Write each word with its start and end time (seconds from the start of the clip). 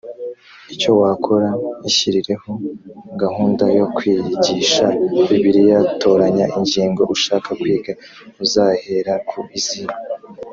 icyo 0.73 0.91
wakora 1.01 1.49
ishyirireho 1.89 2.51
gahunda 3.21 3.65
yo 3.77 3.85
kwiyigisha 3.95 4.85
bibiliya 5.27 5.79
toranya 6.01 6.45
ingingo 6.57 7.01
ushaka 7.15 7.49
kwiga 7.59 7.93
uzahera 8.43 9.13
ku 9.29 9.39
zihe 9.65 9.95